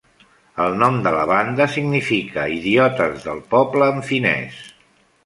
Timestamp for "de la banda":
1.07-1.67